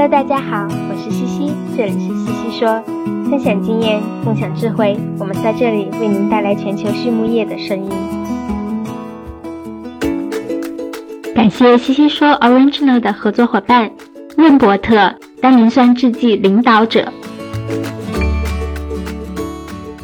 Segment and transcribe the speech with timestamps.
[0.00, 2.82] Hello，大家好，我是西西，这里是西西说，
[3.28, 7.90] 分享经验，共享智慧，我们在这里为您带来全球畜牧业的声音。
[11.34, 13.90] 感谢西西说 Original 的合作伙伴
[14.38, 17.12] 润伯特单磷酸制剂领导者。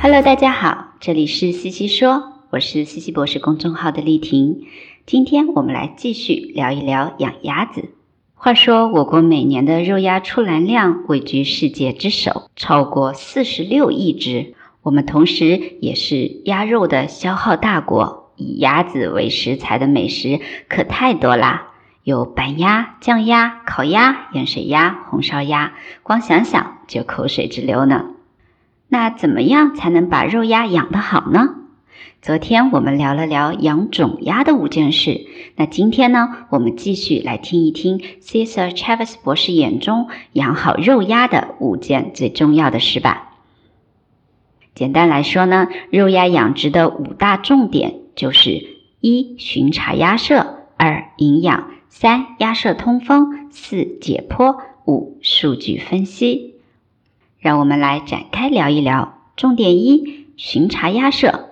[0.00, 4.62] Hello，大家好，这里是西西说，我是西西博士公众号的丽婷，
[5.04, 7.90] 今天我们来继续聊一聊养鸭子。
[8.44, 14.54] 话说，我国每年的肉鸭出栏量位居世界之首，超过四十六亿只。
[14.82, 21.68] 我们同时也是鸭肉的消耗大国，以鸭子为食材的美食可太多啦，
[22.02, 28.06] 有板鸭、酱鸭、烤鸭、盐水鸭、红烧鸭，光想想就口水直流呢。
[28.88, 31.61] 那怎么样才能把肉鸭养得好呢？
[32.22, 35.26] 昨天我们聊了聊养种鸭的五件事，
[35.56, 43.32] 那今天呢，我们继续来听一听 Cesar Chavez 博士眼中养好肉鸭的五件最重要的事吧。
[44.72, 48.68] 简单来说呢，肉鸭养殖的五大重点就是
[49.00, 56.54] 一巡查鸭舍，二营养，三鸭舍通风，四解剖，五数据分析。
[57.40, 59.18] 让我们来展开聊一聊。
[59.34, 61.48] 重点一：巡查鸭舍。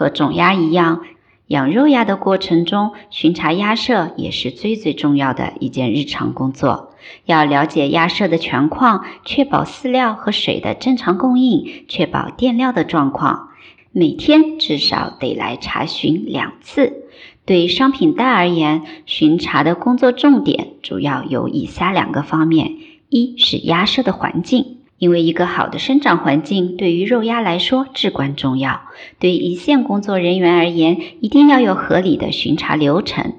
[0.00, 1.02] 和种鸭一样，
[1.48, 6.94] 养肉鸭的过程中，巡查鸭舍也是最最重要的一件日常工作。
[7.26, 13.50] 要了解鸭舍的全况，确保饲料和水的正常供应，确保垫料的状况。
[13.92, 17.04] 每天至少得来查询两次。
[17.44, 22.78] 对商品袋而言，巡查的工作重点主要有以下两个方面：
[23.10, 24.78] 一是鸭舍的环境。
[25.00, 28.82] 因为一个好的生长环境对于肉鸭来说至关重要。
[29.18, 33.32] 对一线工作人员而言，一定要有合理的巡查流程，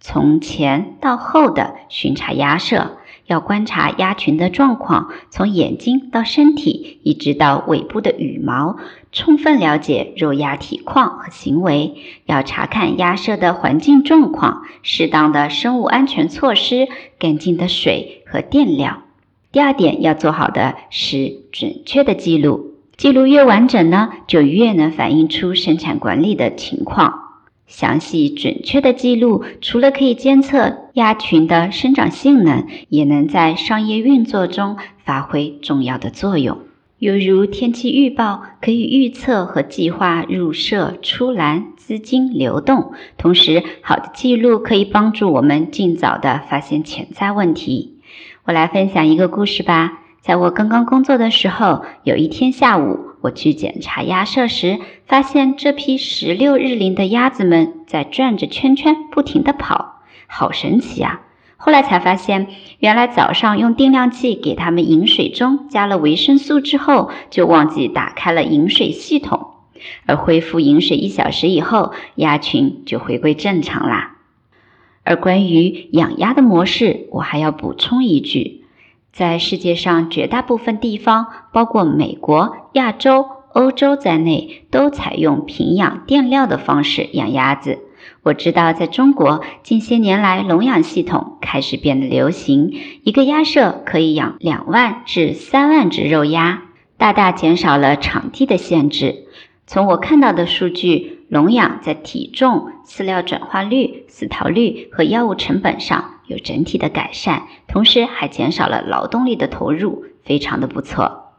[0.00, 8.76] 从前到后的巡查鸭舍，要观察鸭群的状况，从眼睛到身体，一直到尾部的羽毛，
[9.12, 11.94] 充分了解肉鸭体况和行为。
[12.26, 16.88] 要查看鸭舍的环境状况，适当的生物安全措施，
[17.20, 19.03] 干净的水和垫料。
[19.54, 27.20] 第二点要做好的是准确的记录，记录越完整呢，就越能反映出生产管理的情况。
[27.68, 36.58] 详细准确的记录，除了可以监测鸭群的生长性能，也能在商业运作中发挥重要的作用。
[36.98, 42.90] 犹如天气预报，可以预测和计划入舍、出栏、资金流动。
[43.16, 47.93] 同时，好的记录可以帮助我们尽早的发现潜在问题。
[48.46, 50.00] 我来分享一个故事吧。
[50.20, 61.22] 在我刚刚工作的时候，有一天下午，我去检查鸭舍时，发现这批十六日龄的鸭子们在转着圈圈，不停地跑，好神奇啊！
[61.56, 62.48] 后来才发现，
[62.80, 69.54] 原来早上用定量器给它们饮水中加了维生素之后，就忘记打开了饮水系统，
[70.04, 74.13] 而恢复饮水一小时以后，鸭群就回归正常啦。
[75.04, 78.64] 而关于养鸭的模式，我还要补充一句：
[79.12, 87.80] 在世界上绝大部分地方，包括美国、亚洲、欧洲在内，都采用平养垫料的方式养鸭子。
[88.22, 92.72] 我知道，在中国近些年来，笼养系统开始变得流行，
[93.02, 96.62] 一个鸭舍可以养两万至三万只肉鸭，
[96.96, 99.26] 大大减少了场地的限制。
[99.66, 101.20] 从我看到的数据。
[101.34, 111.32] 笼养在体重、饲料转化率、死逃率和药物成本上有整体的改善，同时还减少了劳动力的投入，非常的不错。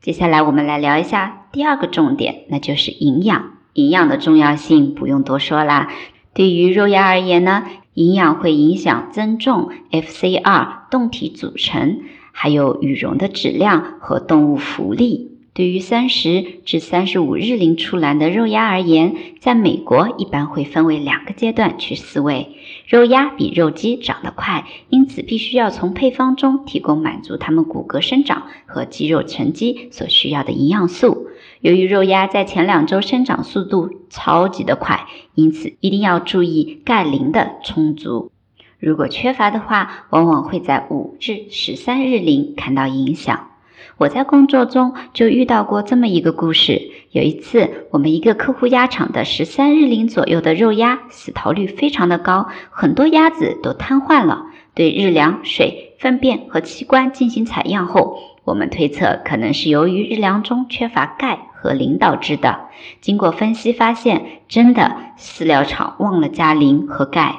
[0.00, 3.54] 接下来我们来聊一下第二个重点，那就是营养。
[3.72, 5.90] 营养的重要性不用多说啦。
[6.32, 15.33] 对于肉鸭而言呢，营养会影响增重、FCR、动体组成，还有羽绒的质量和动物福利。
[15.54, 22.56] 对于三十至三十五日龄出栏的肉鸭而言，在美国一般会分为两个阶段去饲喂。
[22.88, 31.28] 肉鸭比肉鸡长得快，因此必须要从配方中提供满足它们骨骼生长和肌肉沉积所需要的营养素。
[31.60, 38.32] 由于肉鸭在前两周生长速度超级的快，因此一定要注意钙磷的充足。
[38.80, 43.50] 如果缺乏的话，往往会在五至十三日龄看到影响。
[43.96, 46.90] 我在工作中就遇到过这么一个故事。
[47.10, 54.46] 有一次，我们一个客户鸭场的十三日龄左右的肉鸭死逃率非常的高，很多鸭子都瘫痪了。
[54.74, 62.58] 对日粮、水、粪便和器官进行采样后，我们推测可能是由于日粮中缺乏钙和磷导致的。
[63.00, 67.36] 经过分析发现，真的饲料厂忘了加磷和钙。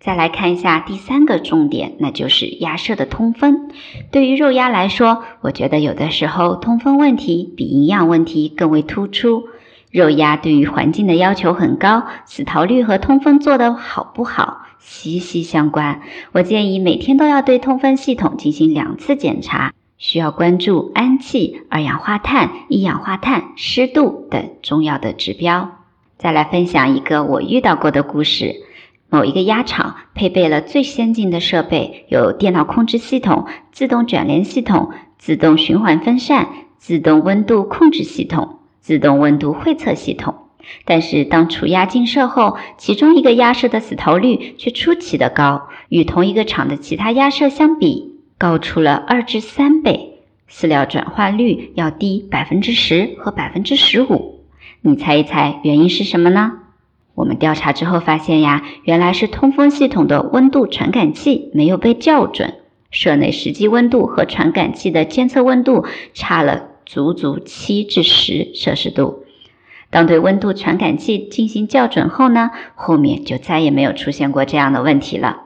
[0.00, 3.68] 再来看一下第三个重点，那就是鸭舍的通风。
[4.10, 9.44] 对于肉鸭来说，我觉得有的时候通风问题比营养问题更为突出。
[9.90, 16.00] 肉鸭对于环境的要求很高，死逃率和通风做得好不好息息相关。
[16.32, 25.72] 我建议每天都要对通风系统进行两次检查，需要关注氨气、二氧化碳、一氧化碳、湿度等重要的指标。
[26.16, 28.62] 再来分享一个我遇到过的故事。
[29.10, 36.48] 某一个鸭场配备了最先进的设备，有电脑控制系统、自动卷帘系统、自动循环风扇、
[36.78, 40.36] 自动温度控制系统、自动温度汇测系统。
[40.84, 54.44] 但是当雏鸭进舍后，其中一个鸭舍的死逃率却出奇的高，与同一个场的其他鸭舍相比，高出了二至三倍，饲料转换率要低百分之十和百分之十五。
[54.82, 56.52] 你猜一猜原因是什么呢？
[57.20, 62.54] 我们调查之后发现呀，原来是通风系统的温度传感器没有被校准，
[62.90, 65.84] 舍内实际温度和传感器的监测温度
[66.14, 69.24] 差了足足七至十摄氏度。
[69.90, 75.42] 当对温度传感器进行校准后呢，后面就再也没有出现过这样的问题了。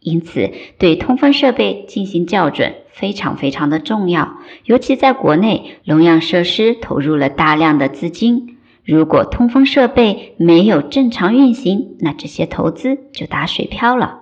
[0.00, 4.34] 因此，对通风设备进行校准非常非常的重要，
[4.64, 8.55] 尤其在国内，笼养设施投入了大量的资金。
[8.86, 14.20] 如果通风设备没有正常运行，那这些投资就打水漂了。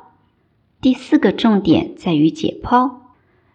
[0.81, 2.93] 第四个重点在于解剖。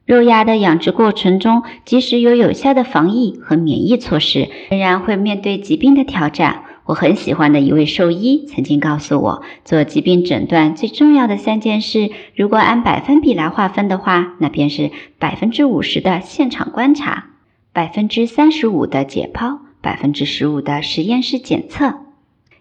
[0.05, 6.63] 肉鸭的养殖过程中，即使有有效的防疫和免疫措施，仍然会面对疾病的挑战。
[6.85, 17.29] 我很喜欢的一位兽医曾经告诉我，做疾病诊断最重要的三件事，如果按百分比来划分的话，那便是百分之五十的现场观察，
[17.73, 19.59] 百分之三十五的解剖。
[19.81, 21.95] 百分之十五的实验室检测，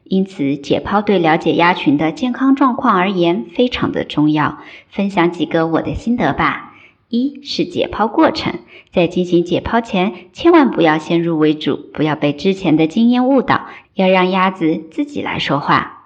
[0.04, 4.58] 因此解剖对了解鸭群的健康状况而言非常的重要。
[4.90, 6.74] 分享几个我的心得吧。
[7.10, 8.58] 一是解剖过程，
[8.92, 16.04] 在进行解剖前，千万不要先入为主，不要被之前的经验误导，要让鸭子自己来说话。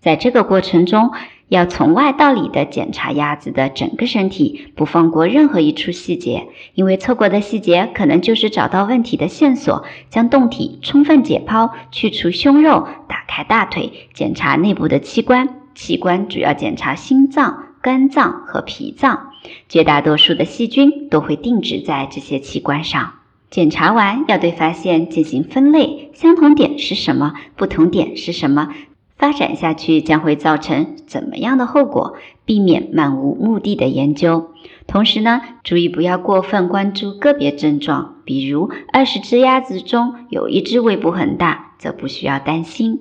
[0.00, 1.12] 在这个过程中，
[1.52, 9.84] 要从外到里的检查鸭子的整个身体，不放过任何一处细节，因为错过的细节可能就是找到问题的线索。
[10.08, 15.46] 将胴体充分解剖，去除胸肉，打开大腿，检查内部的器官。
[15.74, 19.32] 器官主要检查心脏、肝脏和脾脏，
[19.68, 23.12] 绝大多数的细菌都会定植在这些器官上。
[23.50, 27.34] 检查完要对发现进行分类，相同点是什么？
[27.56, 28.70] 不同点是什么？
[29.16, 32.16] 发展下去将会造成怎么样的后果？
[32.44, 34.50] 避免漫无目的的研究。
[34.88, 43.00] 同时呢，注意不要过分关注个别症状，比如二十只鸭子中有一只胃部很大，则不需要担心。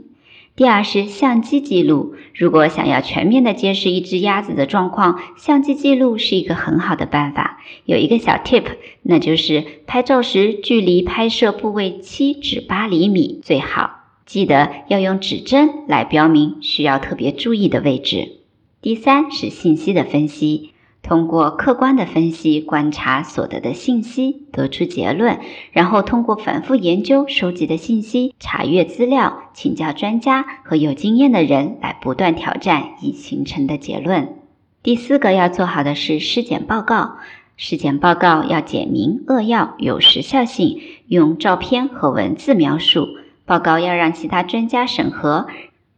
[0.55, 7.59] 第二是相机记录，如果想要全面的揭示一只鸭子的状况，相机记录是一个很好的办法。
[7.85, 8.65] 有一个小 tip，
[9.01, 14.00] 那就是拍照时距离拍摄部位七至八厘米最好。
[14.25, 18.37] 记得要用指针来标明需要特别注意的位置。
[18.81, 20.71] 第三是信息的分析，
[21.03, 25.39] 通过客观的分析观察所得的信息，得出结论，
[25.71, 34.35] 然后通过反复研究收集的信息，查阅资料，请教专家和有经验的人来不断挑战已形成的结论。
[34.81, 37.17] 第四个要做好的是尸检报告，
[37.57, 43.07] 尸检报告要简明扼要，有时效性，用照片和文字描述。
[43.51, 45.47] 报告要让其他专家审核，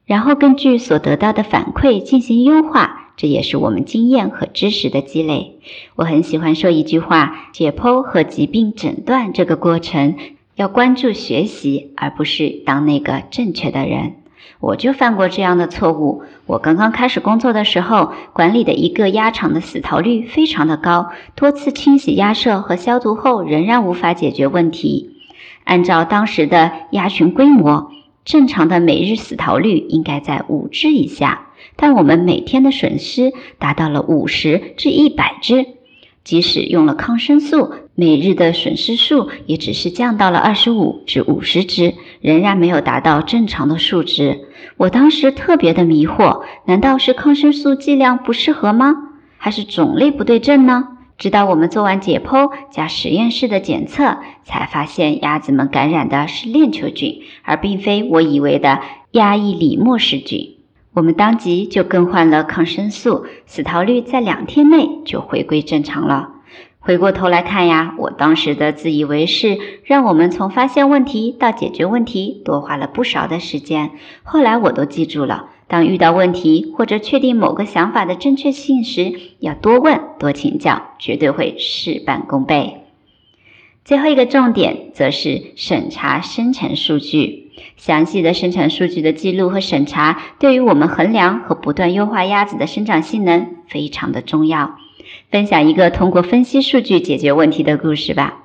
[0.07, 5.59] 然后根据所得到的反馈进行优化，这也是我们经验和知识的积累。
[5.95, 10.15] 我很喜欢说一句话：解剖和疾病诊断这个过程，
[10.55, 14.13] 要关注学习，而不是当那个正确的人。
[14.59, 16.23] 我就犯过这样的错误。
[16.47, 25.11] 我刚刚开始工作的时候，管理的一个鸭场的死逃率非常的高，多次清洗鸭舍和消毒后，仍然无法解决问题。
[25.63, 27.91] 按照当时的鸭群规模，
[28.25, 35.65] 正常的每日死逃率应该在五只以下，但我们每天的损失达到了五十至一百只。
[36.23, 44.47] 即使用了抗生素，每日的损失数也只是降到了二十五至五十只，仍然没有达到正常的数值。
[44.77, 48.95] 我当时特别的迷惑，难道是抗生素剂量不适合吗？
[49.37, 50.92] 还是种类不对症呢？
[51.23, 60.57] 直到我们做完解剖加实验室的检测，才发现鸭子们感染的是链球菌，而并非我以为的鸭翼里莫氏菌。
[60.91, 66.31] 我们当即就更换了抗生素，死逃率在两天内就回归正常了。
[66.79, 73.91] 回过头来看呀，我当时的自以为是，让我们从发现问题到解决问题多花了不少的时间。
[74.23, 82.81] 后来我都记住了，当遇到问题或者确定某个想法的正确性时，要多问多请教，绝对会事半功倍。
[83.83, 94.77] 最后一个重点则是审查生产数据，详细的生产数据的记录和审查，对于我们衡量和不断优化鸭子的生长性能非常的重要。
[95.31, 98.43] 分享一个通过分析数据解决问题的故事吧。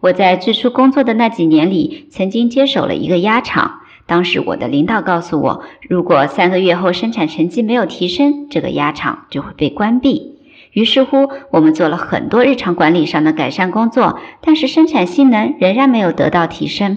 [0.00, 3.80] 我在最初工作的那几年里，曾经接手了一个鸭场。
[4.08, 10.38] 当时我的领导告诉我，如果三个月后生产成绩没有提升，这个鸭场就会被关闭。
[10.72, 16.96] 于是乎，我们做了很多日常管理上的改善工作，但是生产性能仍然没有得到提升。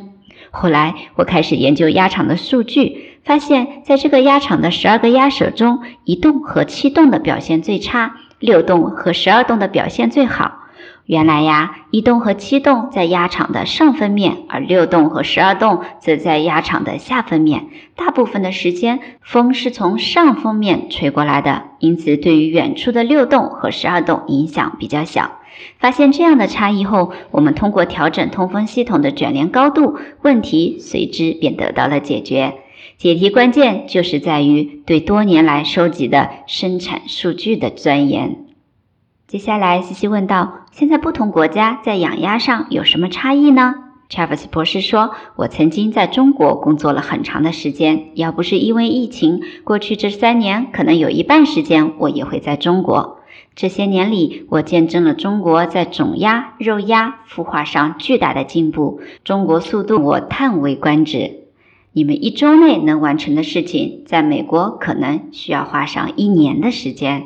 [0.51, 8.15] 后来，我开始研究鸭场的数据，发现在这个鸭场的十二个鸭舍中，一栋和七栋的表现最差。
[8.39, 10.60] 六栋和十二栋的表现最好。
[11.05, 17.67] 原来呀，一栋和七栋在鸭场的上分面，而六栋和十二栋则在鸭场的下分面。
[17.95, 25.39] 大部分的时间，风是从上风面吹过来的，因此对于远处的六栋和十二栋影响比较小。
[25.79, 32.53] 发现这样的差异后，我们通过调整通风系统的卷帘高度，问题随之便得到了解决。
[32.97, 38.50] 解题关键就是在于对多年来收集的生产数据的钻研。
[39.31, 43.75] 接下来，西西问道：“现在不同国家在养鸭上有什么差异呢？”
[44.11, 53.19] Travis 博士说：“我曾经在中国工作了很长的时间，要不是因为疫情，过去这三年可能有一半时间我也会在中国。
[53.55, 61.37] 这些年里，我见证了中国在种鸭、肉鸭孵化上巨大的进步，中国速度我叹为观止。”
[61.93, 67.23] 你们一周内能完成的事情，在美国可能需要花上一年的时间。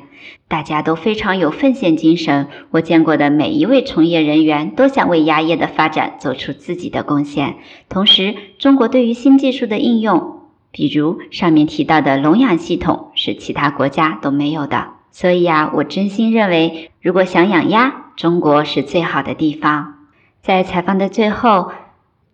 [0.48, 7.58] 大家都非常有奉献精神，我见过的每一位从业人员都想为鸭业的发展做出自己的贡献。
[7.90, 10.40] 同时，中国对于新技术的应用，
[10.72, 14.94] 比如上面提到的笼养系统，是其他国家都没有的。
[15.12, 19.94] 所以啊，我真心认为，如果想养鸭，中国是最好的地方。
[20.42, 21.70] 在采访的最后。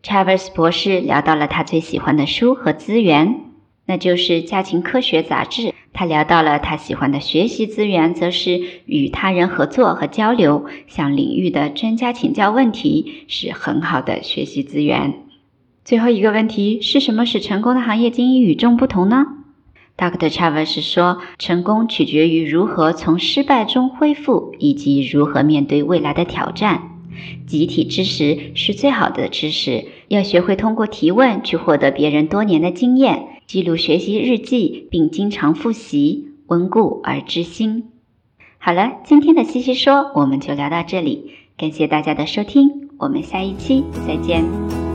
[0.04, 3.42] Travis 博士聊到了他最喜欢的书和资源，
[3.86, 5.62] 那就是《家庭科学杂志》。
[5.94, 15.14] 他聊到了他喜欢的学习资源，则是与他人合作和交流，向领域的专家请教问题是很好的学习资源。
[15.84, 19.26] 最后一个问题是什么使成功的行业精英与众不同呢
[19.98, 20.32] ？Dr.
[20.32, 26.91] Travis 说，成功取决于如何从失败中恢复，以及如何面对未来的挑战。
[27.48, 37.86] 集体知识是最好的知识，要学会通过提问去获得别人多年的经验，记录学习日记，并经常复习，温故而知新。
[38.58, 44.91] 好了，今天的西西说我们就聊到这里，感谢大家的收听，我们下一期再见。